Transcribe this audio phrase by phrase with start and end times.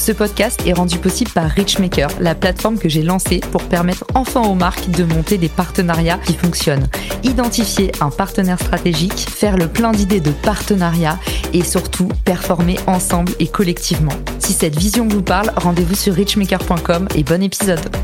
[0.00, 4.40] Ce podcast est rendu possible par Richmaker, la plateforme que j'ai lancée pour permettre enfin
[4.40, 6.88] aux marques de monter des partenariats qui fonctionnent.
[7.22, 11.18] Identifier un partenaire stratégique, faire le plein d'idées de partenariat
[11.52, 14.14] et surtout performer ensemble et collectivement.
[14.38, 17.94] Si cette vision vous parle, rendez-vous sur richmaker.com et bon épisode.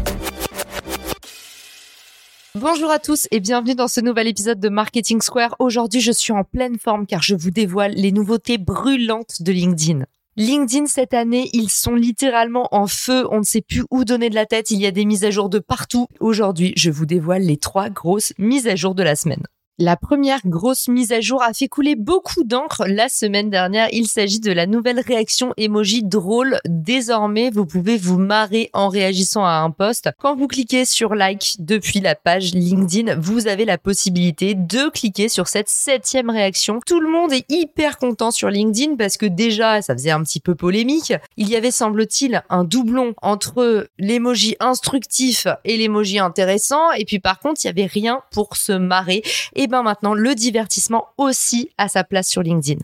[2.55, 5.57] Bonjour à tous et bienvenue dans ce nouvel épisode de Marketing Square.
[5.61, 10.05] Aujourd'hui, je suis en pleine forme car je vous dévoile les nouveautés brûlantes de LinkedIn.
[10.39, 13.27] LinkedIn cette année, ils sont littéralement en feu.
[13.31, 14.71] On ne sait plus où donner de la tête.
[14.71, 16.09] Il y a des mises à jour de partout.
[16.21, 19.43] Aujourd'hui, je vous dévoile les trois grosses mises à jour de la semaine.
[19.79, 23.89] La première grosse mise à jour a fait couler beaucoup d'encre la semaine dernière.
[23.93, 26.57] Il s'agit de la nouvelle réaction emoji drôle.
[26.65, 30.09] Désormais, vous pouvez vous marrer en réagissant à un post.
[30.19, 35.29] Quand vous cliquez sur like depuis la page LinkedIn, vous avez la possibilité de cliquer
[35.29, 36.81] sur cette septième réaction.
[36.87, 40.41] Tout le monde est hyper content sur LinkedIn parce que déjà, ça faisait un petit
[40.41, 41.13] peu polémique.
[41.37, 46.93] Il y avait, semble-t-il, un doublon entre l'emoji instructif et l'emoji intéressant.
[46.93, 49.23] Et puis, par contre, il y avait rien pour se marrer.
[49.67, 52.79] Et ben maintenant le divertissement aussi a sa place sur LinkedIn.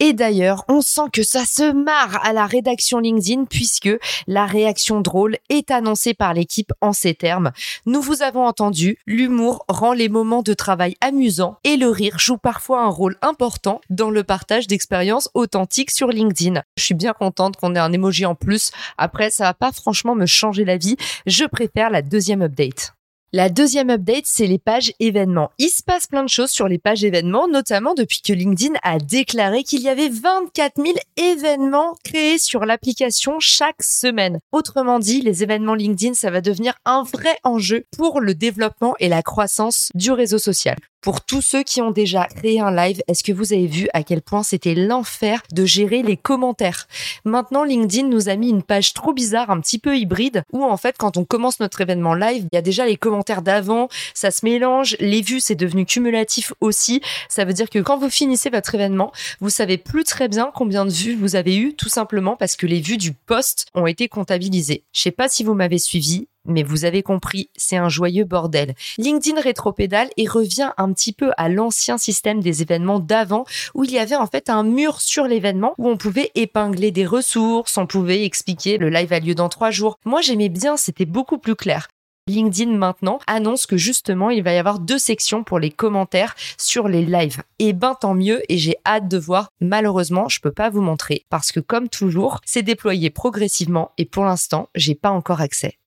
[0.00, 3.88] Et d'ailleurs, on sent que ça se marre à la rédaction LinkedIn puisque
[4.26, 7.52] la réaction drôle est annoncée par l'équipe en ces termes.
[7.86, 12.38] Nous vous avons entendu, l'humour rend les moments de travail amusants et le rire joue
[12.38, 16.60] parfois un rôle important dans le partage d'expériences authentiques sur LinkedIn.
[16.76, 18.72] Je suis bien contente qu'on ait un emoji en plus.
[18.98, 20.96] Après, ça va pas franchement me changer la vie.
[21.26, 22.96] Je préfère la deuxième update.
[23.32, 25.50] La deuxième update, c'est les pages événements.
[25.58, 28.98] Il se passe plein de choses sur les pages événements, notamment depuis que LinkedIn a
[28.98, 34.38] déclaré qu'il y avait 24 000 événements créés sur l'application chaque semaine.
[34.52, 39.08] Autrement dit, les événements LinkedIn, ça va devenir un vrai enjeu pour le développement et
[39.08, 40.76] la croissance du réseau social.
[41.02, 44.02] Pour tous ceux qui ont déjà créé un live, est-ce que vous avez vu à
[44.02, 46.88] quel point c'était l'enfer de gérer les commentaires?
[47.24, 50.76] Maintenant, LinkedIn nous a mis une page trop bizarre, un petit peu hybride, où en
[50.76, 54.30] fait, quand on commence notre événement live, il y a déjà les commentaires d'avant, ça
[54.30, 57.00] se mélange, les vues, c'est devenu cumulatif aussi.
[57.28, 60.84] Ça veut dire que quand vous finissez votre événement, vous savez plus très bien combien
[60.84, 64.08] de vues vous avez eu, tout simplement parce que les vues du post ont été
[64.08, 64.84] comptabilisées.
[64.92, 68.74] Je sais pas si vous m'avez suivi, mais vous avez compris, c'est un joyeux bordel.
[68.98, 73.44] LinkedIn rétropédale et revient un petit peu à l'ancien système des événements d'avant
[73.74, 77.06] où il y avait en fait un mur sur l'événement où on pouvait épingler des
[77.06, 79.98] ressources, on pouvait expliquer le live a lieu dans trois jours.
[80.04, 81.88] Moi j'aimais bien, c'était beaucoup plus clair.
[82.28, 86.88] LinkedIn maintenant annonce que justement il va y avoir deux sections pour les commentaires sur
[86.88, 87.42] les lives.
[87.60, 89.52] Et ben tant mieux et j'ai hâte de voir.
[89.60, 94.24] Malheureusement, je peux pas vous montrer parce que comme toujours, c'est déployé progressivement et pour
[94.24, 95.78] l'instant, j'ai pas encore accès.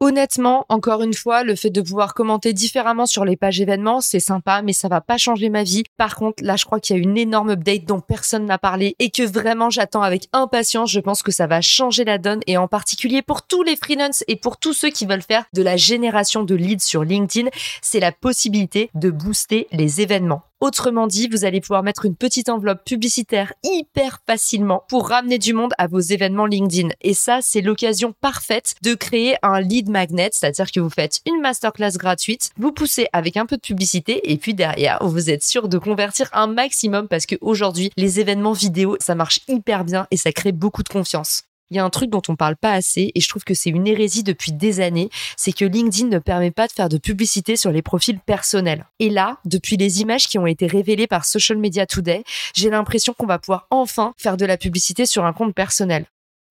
[0.00, 4.20] Honnêtement, encore une fois, le fait de pouvoir commenter différemment sur les pages événements, c'est
[4.20, 5.82] sympa, mais ça va pas changer ma vie.
[5.96, 8.94] Par contre, là, je crois qu'il y a une énorme update dont personne n'a parlé
[9.00, 10.92] et que vraiment j'attends avec impatience.
[10.92, 14.22] Je pense que ça va changer la donne et en particulier pour tous les freelances
[14.28, 17.48] et pour tous ceux qui veulent faire de la génération de leads sur LinkedIn,
[17.82, 20.47] c'est la possibilité de booster les événements.
[20.60, 25.52] Autrement dit, vous allez pouvoir mettre une petite enveloppe publicitaire hyper facilement pour ramener du
[25.52, 26.88] monde à vos événements LinkedIn.
[27.00, 31.40] Et ça, c'est l'occasion parfaite de créer un lead magnet, c'est-à-dire que vous faites une
[31.40, 35.68] masterclass gratuite, vous poussez avec un peu de publicité et puis derrière, vous êtes sûr
[35.68, 40.32] de convertir un maximum parce qu'aujourd'hui, les événements vidéo, ça marche hyper bien et ça
[40.32, 43.20] crée beaucoup de confiance il y a un truc dont on parle pas assez et
[43.20, 46.66] je trouve que c'est une hérésie depuis des années, c'est que LinkedIn ne permet pas
[46.66, 48.86] de faire de publicité sur les profils personnels.
[48.98, 52.24] Et là, depuis les images qui ont été révélées par Social Media Today,
[52.54, 56.06] j'ai l'impression qu'on va pouvoir enfin faire de la publicité sur un compte personnel.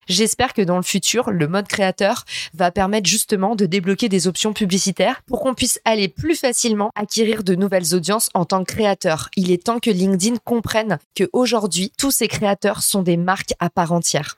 [0.08, 2.24] J'espère que dans le futur, le mode créateur
[2.54, 7.44] va permettre justement de débloquer des options publicitaires pour qu'on puisse aller plus facilement acquérir
[7.44, 9.28] de nouvelles audiences en tant que créateur.
[9.36, 13.68] Il est temps que LinkedIn comprenne que aujourd'hui, tous ces créateurs sont des marques à
[13.68, 14.37] part entière.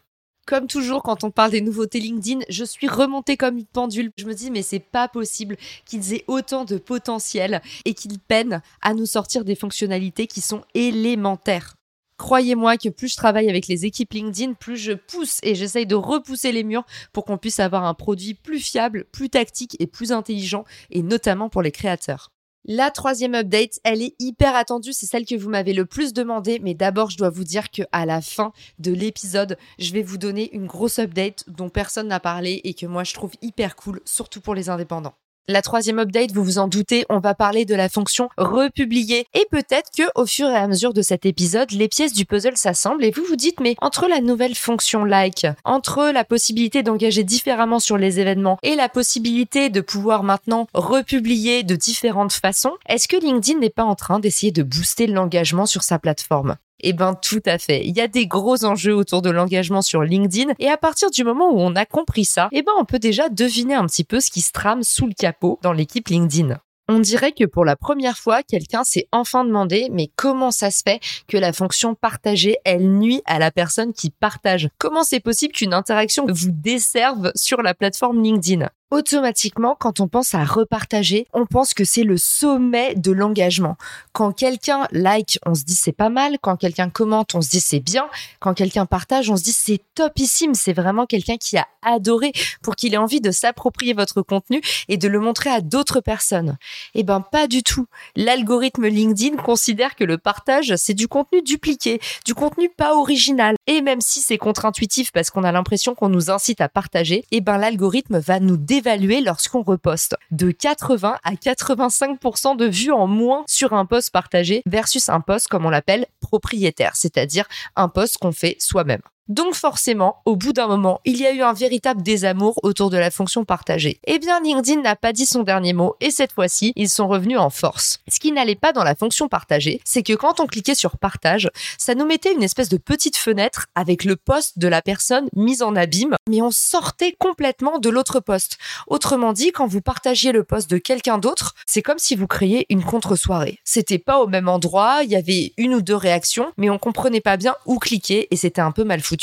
[0.50, 4.10] Comme toujours, quand on parle des nouveautés LinkedIn, je suis remontée comme une pendule.
[4.16, 8.60] Je me dis, mais c'est pas possible qu'ils aient autant de potentiel et qu'ils peinent
[8.82, 11.76] à nous sortir des fonctionnalités qui sont élémentaires.
[12.16, 15.94] Croyez-moi que plus je travaille avec les équipes LinkedIn, plus je pousse et j'essaye de
[15.94, 20.10] repousser les murs pour qu'on puisse avoir un produit plus fiable, plus tactique et plus
[20.10, 22.32] intelligent, et notamment pour les créateurs.
[22.66, 26.58] La troisième update, elle est hyper attendue, c'est celle que vous m'avez le plus demandé,
[26.62, 30.18] mais d'abord je dois vous dire que à la fin de l'épisode, je vais vous
[30.18, 34.02] donner une grosse update dont personne n'a parlé et que moi je trouve hyper cool,
[34.04, 35.14] surtout pour les indépendants.
[35.48, 39.26] La troisième update, vous vous en doutez, on va parler de la fonction republier.
[39.34, 42.56] Et peut-être que au fur et à mesure de cet épisode, les pièces du puzzle
[42.56, 47.24] s'assemblent et vous vous dites, mais entre la nouvelle fonction like, entre la possibilité d'engager
[47.24, 53.08] différemment sur les événements et la possibilité de pouvoir maintenant republier de différentes façons, est-ce
[53.08, 56.58] que LinkedIn n'est pas en train d'essayer de booster l'engagement sur sa plateforme?
[56.82, 57.84] Eh ben tout à fait.
[57.86, 61.24] Il y a des gros enjeux autour de l'engagement sur LinkedIn et à partir du
[61.24, 64.20] moment où on a compris ça, eh ben on peut déjà deviner un petit peu
[64.20, 66.58] ce qui se trame sous le capot dans l'équipe LinkedIn.
[66.88, 70.82] On dirait que pour la première fois, quelqu'un s'est enfin demandé mais comment ça se
[70.84, 74.68] fait que la fonction partager, elle nuit à la personne qui partage?
[74.78, 78.68] Comment c'est possible qu'une interaction vous desserve sur la plateforme LinkedIn?
[78.90, 83.76] Automatiquement, quand on pense à repartager, on pense que c'est le sommet de l'engagement.
[84.12, 86.38] Quand quelqu'un like, on se dit c'est pas mal.
[86.40, 88.08] Quand quelqu'un commente, on se dit c'est bien.
[88.40, 90.54] Quand quelqu'un partage, on se dit c'est topissime.
[90.54, 92.32] C'est vraiment quelqu'un qui a adoré
[92.62, 96.58] pour qu'il ait envie de s'approprier votre contenu et de le montrer à d'autres personnes.
[96.94, 97.86] Eh ben, pas du tout.
[98.16, 103.56] L'algorithme LinkedIn considère que le partage, c'est du contenu dupliqué, du contenu pas original.
[103.66, 107.40] Et même si c'est contre-intuitif parce qu'on a l'impression qu'on nous incite à partager, eh
[107.40, 110.16] ben, l'algorithme va nous dé évalué lorsqu'on reposte.
[110.30, 115.48] De 80 à 85% de vues en moins sur un post partagé versus un post
[115.48, 117.46] comme on l'appelle propriétaire, c'est-à-dire
[117.76, 119.02] un post qu'on fait soi-même.
[119.30, 122.96] Donc forcément, au bout d'un moment, il y a eu un véritable désamour autour de
[122.96, 124.00] la fonction partagée.
[124.08, 127.38] Eh bien, LinkedIn n'a pas dit son dernier mot et cette fois-ci, ils sont revenus
[127.38, 128.00] en force.
[128.08, 131.48] Ce qui n'allait pas dans la fonction partagée, c'est que quand on cliquait sur partage,
[131.78, 135.62] ça nous mettait une espèce de petite fenêtre avec le poste de la personne mise
[135.62, 138.58] en abîme, mais on sortait complètement de l'autre poste.
[138.88, 142.66] Autrement dit, quand vous partagiez le poste de quelqu'un d'autre, c'est comme si vous créiez
[142.68, 143.60] une contre-soirée.
[143.62, 147.20] C'était pas au même endroit, il y avait une ou deux réactions, mais on comprenait
[147.20, 149.19] pas bien où cliquer et c'était un peu mal foutu.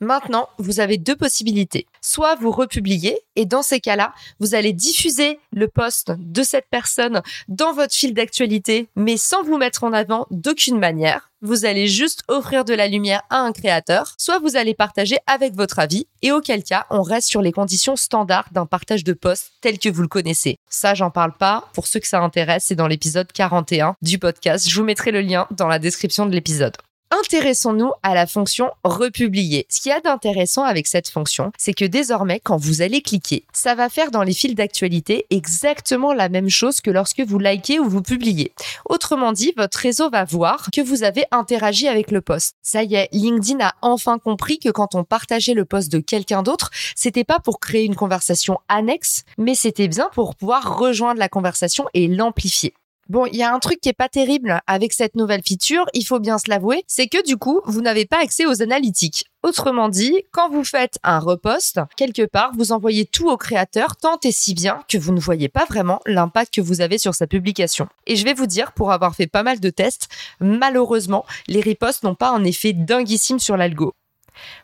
[0.00, 1.86] Maintenant, vous avez deux possibilités.
[2.00, 7.20] Soit vous republiez et dans ces cas-là, vous allez diffuser le post de cette personne
[7.48, 11.30] dans votre fil d'actualité, mais sans vous mettre en avant d'aucune manière.
[11.40, 15.54] Vous allez juste offrir de la lumière à un créateur, soit vous allez partager avec
[15.54, 19.52] votre avis, et auquel cas, on reste sur les conditions standards d'un partage de post
[19.60, 20.58] tel que vous le connaissez.
[20.68, 21.68] Ça, j'en parle pas.
[21.74, 24.68] Pour ceux que ça intéresse, c'est dans l'épisode 41 du podcast.
[24.68, 26.76] Je vous mettrai le lien dans la description de l'épisode.
[27.10, 29.66] Intéressons-nous à la fonction republier.
[29.70, 33.46] Ce qu'il y a d'intéressant avec cette fonction, c'est que désormais, quand vous allez cliquer,
[33.54, 37.78] ça va faire dans les fils d'actualité exactement la même chose que lorsque vous likez
[37.80, 38.52] ou vous publiez.
[38.84, 42.56] Autrement dit, votre réseau va voir que vous avez interagi avec le post.
[42.62, 46.42] Ça y est, LinkedIn a enfin compris que quand on partageait le post de quelqu'un
[46.42, 51.30] d'autre, c'était pas pour créer une conversation annexe, mais c'était bien pour pouvoir rejoindre la
[51.30, 52.74] conversation et l'amplifier.
[53.08, 56.04] Bon, il y a un truc qui est pas terrible avec cette nouvelle feature, il
[56.04, 59.24] faut bien se l'avouer, c'est que du coup, vous n'avez pas accès aux analytiques.
[59.42, 64.18] Autrement dit, quand vous faites un repost, quelque part, vous envoyez tout au créateur tant
[64.24, 67.26] et si bien que vous ne voyez pas vraiment l'impact que vous avez sur sa
[67.26, 67.88] publication.
[68.06, 70.08] Et je vais vous dire, pour avoir fait pas mal de tests,
[70.40, 73.94] malheureusement, les reposts n'ont pas un effet dinguissime sur l'algo.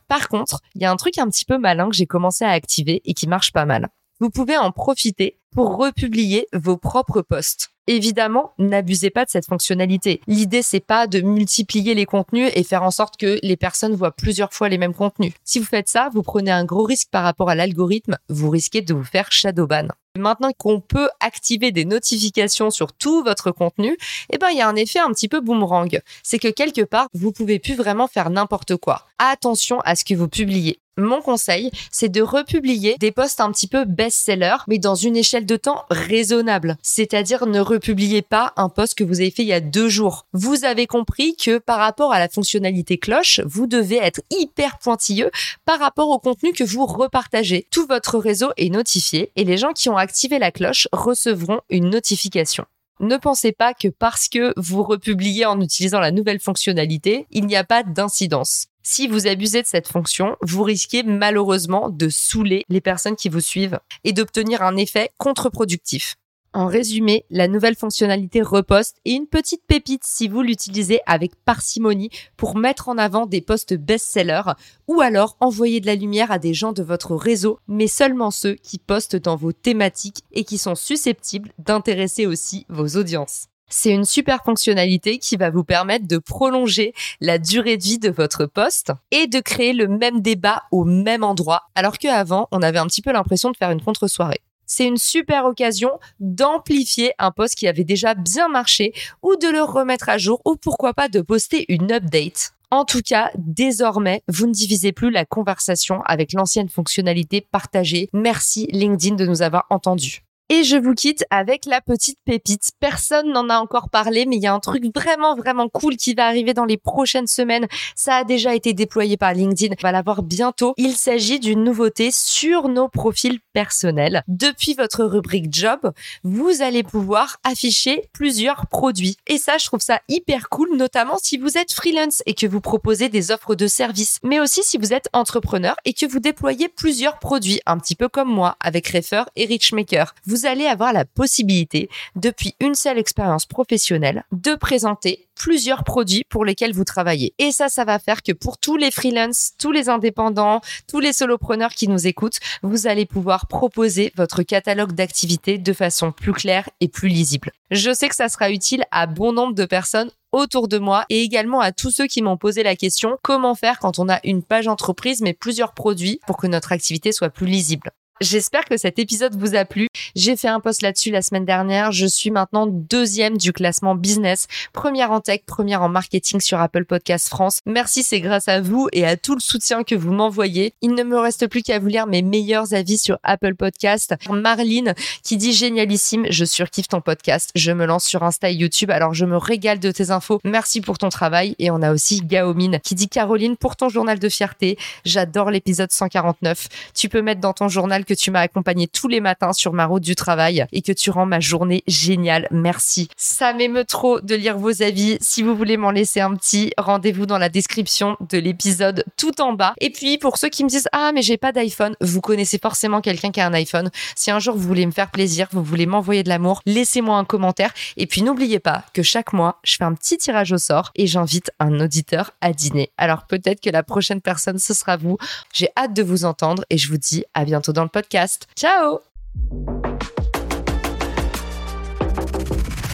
[0.06, 2.50] Par contre, il y a un truc un petit peu malin que j'ai commencé à
[2.50, 3.88] activer et qui marche pas mal.
[4.20, 7.70] Vous pouvez en profiter pour republier vos propres posts.
[7.86, 10.20] Évidemment, n'abusez pas de cette fonctionnalité.
[10.26, 14.10] L'idée, c'est pas de multiplier les contenus et faire en sorte que les personnes voient
[14.10, 15.34] plusieurs fois les mêmes contenus.
[15.44, 18.16] Si vous faites ça, vous prenez un gros risque par rapport à l'algorithme.
[18.28, 19.88] Vous risquez de vous faire shadowban.
[20.16, 23.96] Maintenant qu'on peut activer des notifications sur tout votre contenu,
[24.32, 26.00] eh ben, il y a un effet un petit peu boomerang.
[26.22, 29.06] C'est que quelque part, vous pouvez plus vraiment faire n'importe quoi.
[29.18, 30.78] Attention à ce que vous publiez.
[30.96, 35.43] Mon conseil, c'est de republier des posts un petit peu best-seller, mais dans une échelle
[35.44, 36.76] de temps raisonnable.
[36.82, 40.26] C'est-à-dire ne republiez pas un post que vous avez fait il y a deux jours.
[40.32, 45.30] Vous avez compris que par rapport à la fonctionnalité cloche, vous devez être hyper pointilleux
[45.64, 47.66] par rapport au contenu que vous repartagez.
[47.70, 51.90] Tout votre réseau est notifié et les gens qui ont activé la cloche recevront une
[51.90, 52.64] notification.
[53.00, 57.56] Ne pensez pas que parce que vous republiez en utilisant la nouvelle fonctionnalité, il n'y
[57.56, 58.66] a pas d'incidence.
[58.82, 63.40] Si vous abusez de cette fonction, vous risquez malheureusement de saouler les personnes qui vous
[63.40, 66.16] suivent et d'obtenir un effet contre-productif.
[66.56, 72.10] En résumé, la nouvelle fonctionnalité reposte est une petite pépite si vous l'utilisez avec parcimonie
[72.36, 74.52] pour mettre en avant des posts best-sellers
[74.86, 78.54] ou alors envoyer de la lumière à des gens de votre réseau, mais seulement ceux
[78.54, 83.46] qui postent dans vos thématiques et qui sont susceptibles d'intéresser aussi vos audiences.
[83.68, 88.10] C'est une super fonctionnalité qui va vous permettre de prolonger la durée de vie de
[88.10, 92.78] votre poste et de créer le même débat au même endroit, alors qu'avant, on avait
[92.78, 94.40] un petit peu l'impression de faire une contre-soirée
[94.74, 99.62] c'est une super occasion d'amplifier un post qui avait déjà bien marché ou de le
[99.62, 102.54] remettre à jour ou pourquoi pas de poster une update.
[102.72, 108.08] En tout cas, désormais, vous ne divisez plus la conversation avec l'ancienne fonctionnalité partagée.
[108.12, 110.23] Merci LinkedIn de nous avoir entendus.
[110.50, 112.72] Et je vous quitte avec la petite pépite.
[112.78, 116.12] Personne n'en a encore parlé, mais il y a un truc vraiment, vraiment cool qui
[116.12, 117.66] va arriver dans les prochaines semaines.
[117.96, 119.74] Ça a déjà été déployé par LinkedIn.
[119.78, 120.74] On va l'avoir bientôt.
[120.76, 124.22] Il s'agit d'une nouveauté sur nos profils personnels.
[124.28, 125.92] Depuis votre rubrique job,
[126.24, 129.16] vous allez pouvoir afficher plusieurs produits.
[129.26, 132.60] Et ça, je trouve ça hyper cool, notamment si vous êtes freelance et que vous
[132.60, 136.68] proposez des offres de services, mais aussi si vous êtes entrepreneur et que vous déployez
[136.68, 141.88] plusieurs produits, un petit peu comme moi avec Refer et Richmaker allez avoir la possibilité,
[142.16, 147.34] depuis une seule expérience professionnelle, de présenter plusieurs produits pour lesquels vous travaillez.
[147.38, 151.12] Et ça, ça va faire que pour tous les freelances, tous les indépendants, tous les
[151.12, 156.68] solopreneurs qui nous écoutent, vous allez pouvoir proposer votre catalogue d'activités de façon plus claire
[156.80, 157.52] et plus lisible.
[157.70, 161.22] Je sais que ça sera utile à bon nombre de personnes autour de moi et
[161.22, 164.42] également à tous ceux qui m'ont posé la question comment faire quand on a une
[164.42, 167.90] page entreprise mais plusieurs produits pour que notre activité soit plus lisible?
[168.20, 169.88] J'espère que cet épisode vous a plu.
[170.14, 171.90] J'ai fait un post là-dessus la semaine dernière.
[171.90, 176.84] Je suis maintenant deuxième du classement business, première en tech, première en marketing sur Apple
[176.84, 177.58] Podcast France.
[177.66, 180.74] Merci, c'est grâce à vous et à tout le soutien que vous m'envoyez.
[180.80, 184.14] Il ne me reste plus qu'à vous lire mes meilleurs avis sur Apple Podcast.
[184.30, 184.94] Marline
[185.24, 187.50] qui dit génialissime, je surkiffe ton podcast.
[187.56, 190.40] Je me lance sur Insta et YouTube, alors je me régale de tes infos.
[190.44, 191.56] Merci pour ton travail.
[191.58, 194.78] Et on a aussi Gaomine qui dit Caroline pour ton journal de fierté.
[195.04, 196.68] J'adore l'épisode 149.
[196.94, 199.86] Tu peux mettre dans ton journal que tu m'as accompagné tous les matins sur ma
[199.86, 202.48] route du travail et que tu rends ma journée géniale.
[202.50, 203.08] Merci.
[203.16, 205.18] Ça m'émeut trop de lire vos avis.
[205.20, 209.52] Si vous voulez m'en laisser un petit, rendez-vous dans la description de l'épisode tout en
[209.52, 209.74] bas.
[209.80, 213.00] Et puis, pour ceux qui me disent, ah, mais j'ai pas d'iPhone, vous connaissez forcément
[213.00, 213.90] quelqu'un qui a un iPhone.
[214.16, 217.24] Si un jour vous voulez me faire plaisir, vous voulez m'envoyer de l'amour, laissez-moi un
[217.24, 217.72] commentaire.
[217.96, 221.06] Et puis, n'oubliez pas que chaque mois, je fais un petit tirage au sort et
[221.06, 222.90] j'invite un auditeur à dîner.
[222.98, 225.16] Alors, peut-être que la prochaine personne, ce sera vous.
[225.52, 228.48] J'ai hâte de vous entendre et je vous dis à bientôt dans le podcast.
[228.56, 229.02] Ciao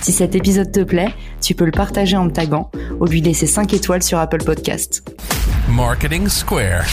[0.02, 3.46] Si cet épisode te plaît, tu peux le partager en me taguant ou lui laisser
[3.46, 5.10] 5 étoiles sur Apple Podcast.
[5.68, 6.84] Marketing Square.